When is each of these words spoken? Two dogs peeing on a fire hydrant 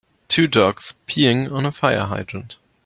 Two 0.27 0.47
dogs 0.47 0.95
peeing 1.07 1.51
on 1.51 1.63
a 1.63 1.71
fire 1.71 2.05
hydrant 2.05 2.57